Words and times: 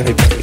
everybody. 0.00 0.39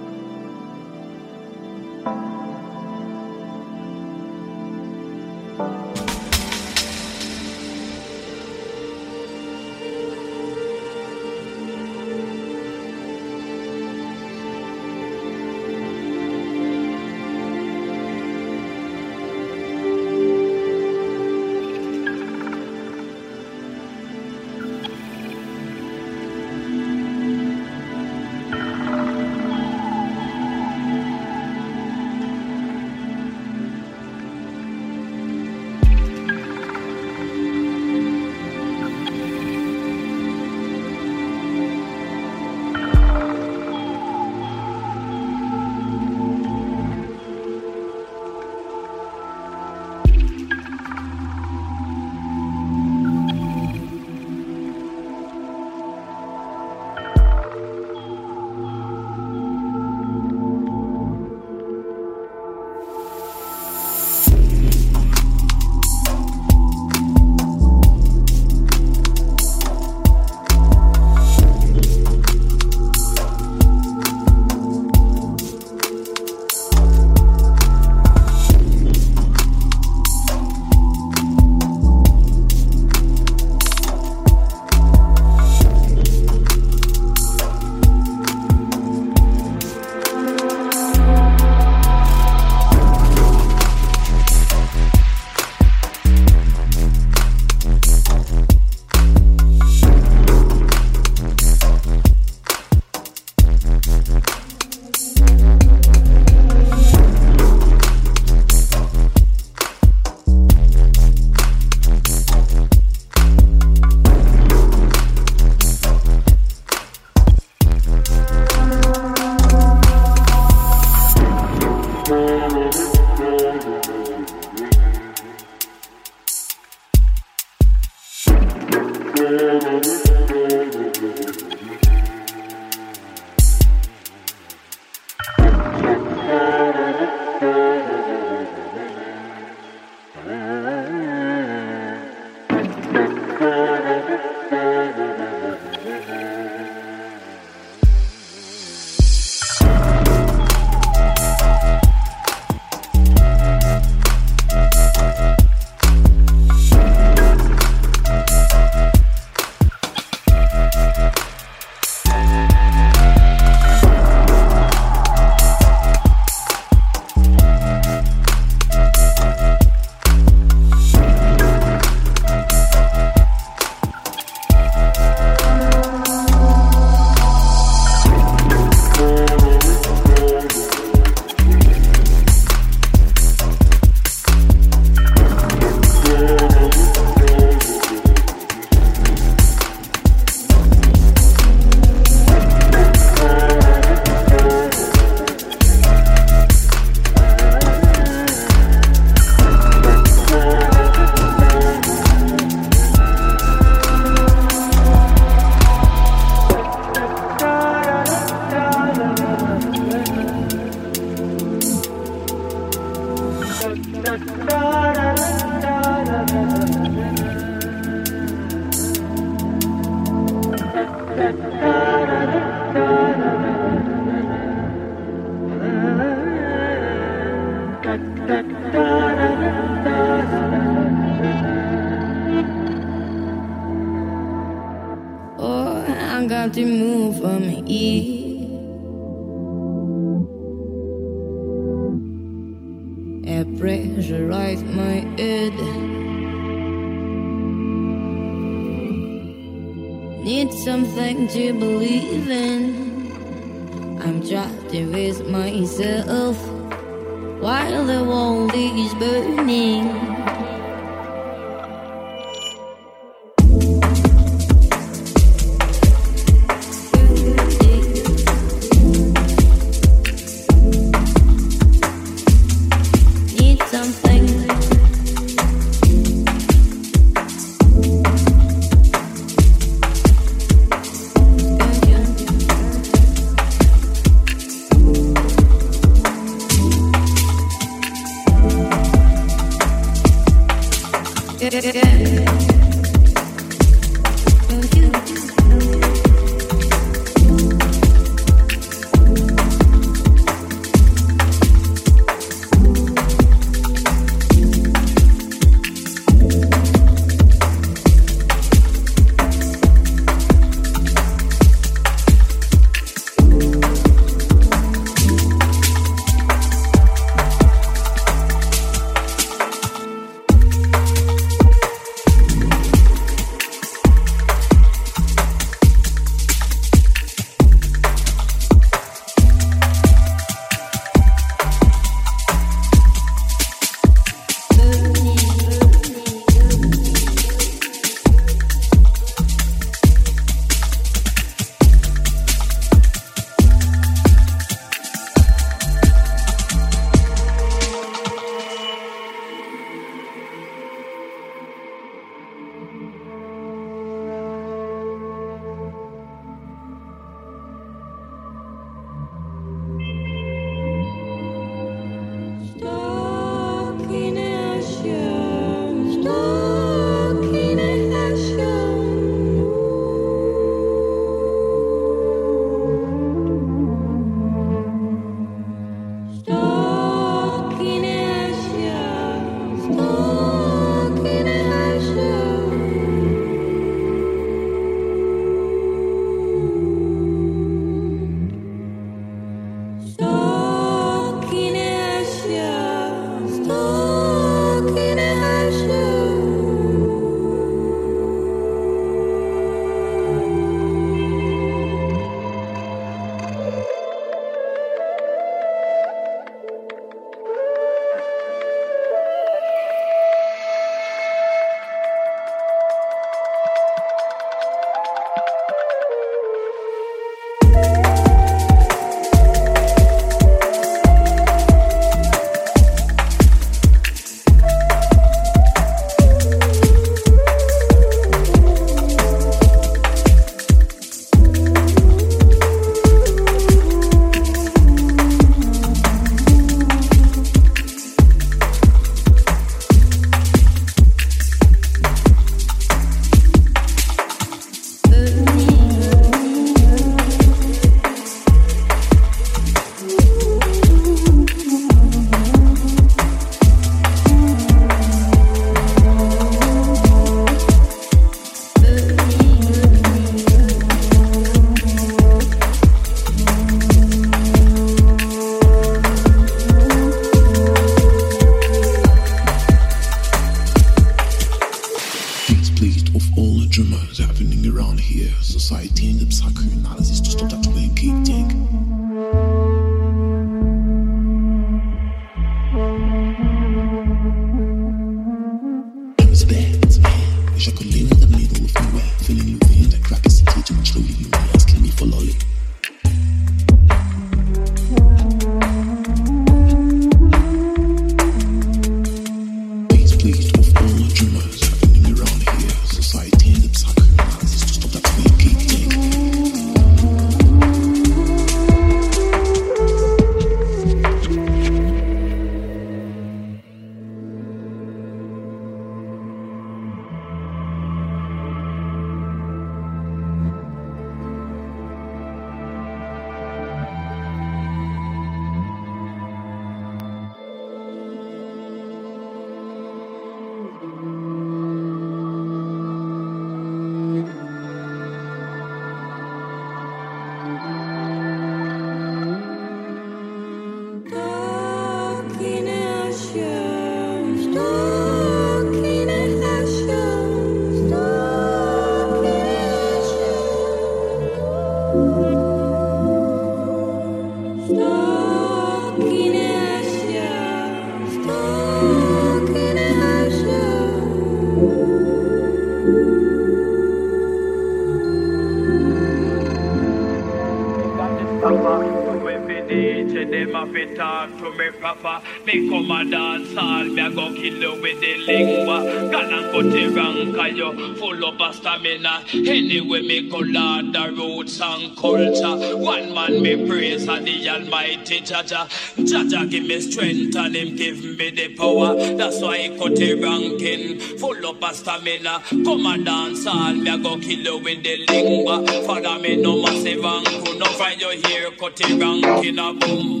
Anyway, 572.51 573.69
me 573.69 573.81
a 573.81 573.89
go 573.89 574.05
learn 574.07 574.79
the 574.81 574.97
lingua. 574.97 575.57
And 575.93 576.31
cut 576.31 576.43
the 576.51 576.67
ranka, 576.75 577.35
yo 577.35 577.75
full 577.75 578.05
up 578.05 578.19
a 578.19 578.33
stamina. 578.33 579.03
Anyway, 579.13 579.81
me 579.81 580.09
call 580.09 580.37
on 580.37 580.71
the 580.71 580.91
roots 580.91 581.39
and 581.41 581.77
culture. 581.77 582.57
One 582.57 582.93
man 582.93 583.21
me 583.21 583.47
praise 583.47 583.87
and 583.87 584.05
the 584.05 584.29
Almighty 584.29 585.01
Jah 585.01 585.23
Jah. 585.23 585.47
Jaja 585.77 586.29
give 586.29 586.43
me 586.45 586.59
strength 586.59 587.15
and 587.15 587.35
him 587.35 587.55
give 587.55 587.83
me 587.83 588.09
the 588.11 588.35
power. 588.35 588.75
That's 588.95 589.21
why 589.21 589.37
he 589.37 589.57
cut 589.57 589.75
the 589.75 589.93
ranking, 589.95 590.79
full 590.97 591.25
up 591.25 591.43
of 591.43 591.55
stamina. 591.55 592.21
Come 592.29 592.65
and 592.65 592.85
dance 592.85 593.25
all, 593.27 593.53
me 593.53 593.69
a 593.69 593.77
go 593.77 593.97
kill 593.97 594.19
you 594.19 594.37
with 594.43 594.63
the 594.63 594.85
lingua. 594.87 595.45
Father 595.65 595.99
me 595.99 596.17
no 596.17 596.41
massive 596.41 596.83
ankle, 596.83 597.33
no 597.35 597.45
find 597.53 597.79
your 597.79 597.93
hair 597.93 598.31
cut 598.31 598.55
the 598.57 598.77
ranking 598.77 599.39
a 599.39 599.53
boom. 599.53 600.00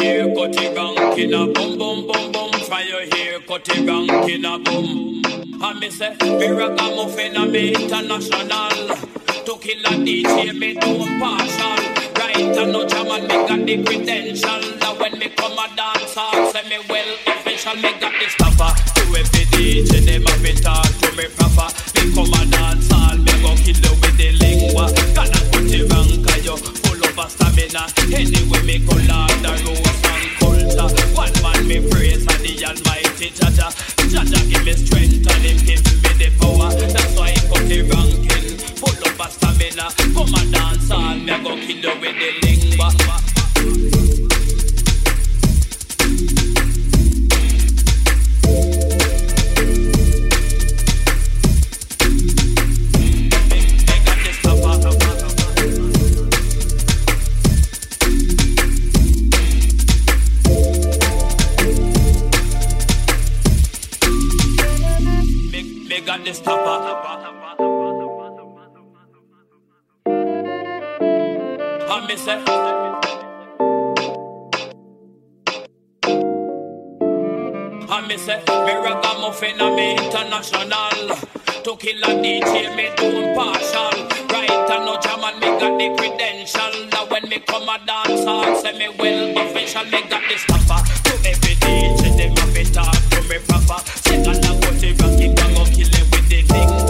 No 0.00 0.06
find 0.06 0.16
your 0.16 0.24
hair 0.24 0.34
cut 0.34 0.56
a 0.56 1.52
boom, 1.52 1.78
boom, 1.78 2.06
boom, 2.06 2.32
boom. 2.32 2.50
Your 2.86 3.00
hair 3.14 3.40
cut 3.40 3.64
the 3.66 3.84
ranking 3.86 4.44
a 4.46 4.58
boom. 4.58 5.22
And 5.62 5.78
me 5.78 5.90
say, 5.90 6.16
me 6.22 6.48
ragamuffin 6.48 7.36
a 7.36 7.44
me 7.44 7.74
international. 7.74 8.96
To 9.44 9.58
kill 9.60 9.84
a 9.84 9.92
DJ, 10.00 10.58
me 10.58 10.74
do 10.74 11.04
partial. 11.20 11.76
Right, 12.16 12.56
and 12.56 12.72
no 12.72 12.86
jam 12.86 13.08
and 13.08 13.28
me 13.28 13.34
got 13.46 13.66
the 13.66 13.84
credential. 13.84 14.60
That 14.80 14.96
when 14.98 15.18
me 15.18 15.28
come 15.36 15.52
a 15.52 15.76
dance 15.76 16.14
hall, 16.14 16.50
say 16.50 16.66
me 16.68 16.78
well 16.88 17.16
official, 17.26 17.74
me 17.76 17.92
got 18.00 18.14
the 18.18 18.28
stopper. 18.30 18.72
To 18.94 19.02
every 19.18 19.44
DJ, 19.52 19.89
Come 39.80 40.34
and 40.34 40.52
dance 40.52 40.90
on 40.90 41.24
me, 41.24 41.32
go 41.42 41.56
kill 41.56 41.78
you 41.78 42.00
with 42.00 42.16
the 42.18 42.46
lingua. 42.46 42.99
Say, 72.30 72.36
and 77.90 78.06
me 78.06 78.16
say, 78.16 78.38
me 78.38 78.74
ragamuffin 78.86 79.60
and 79.60 79.74
me 79.74 79.92
international. 79.94 81.16
To 81.64 81.76
kill 81.76 82.04
a 82.04 82.14
DJ, 82.22 82.76
me 82.76 82.86
do 82.96 83.06
impartial. 83.18 83.90
Right 84.30 84.48
and 84.48 84.84
no 84.86 84.96
jam 85.00 85.24
and 85.24 85.40
me 85.40 85.48
got 85.58 85.76
the 85.76 85.88
credential. 85.98 86.72
That 86.90 87.10
when 87.10 87.28
me 87.28 87.40
come 87.40 87.68
a 87.68 87.84
dance 87.84 88.24
hall, 88.24 88.54
say 88.54 88.78
me 88.78 88.88
well 88.96 89.36
official, 89.48 89.84
me 89.86 90.00
got 90.08 90.22
the 90.28 90.38
stopper. 90.38 90.80
To 90.86 91.28
every 91.28 91.56
DJ, 91.56 92.16
them 92.16 92.36
have 92.36 92.56
it 92.56 92.72
talk 92.72 92.94
to 93.10 93.22
me 93.28 93.38
proper. 93.48 93.82
Second 94.06 94.46
I 94.46 94.60
go 94.60 94.70
to 94.70 94.88
ranking, 95.02 95.36
I 95.36 95.54
go 95.54 95.64
kill 95.64 95.94
it 95.98 96.06
with 96.14 96.28
the 96.28 96.42
lingua. 96.54 96.89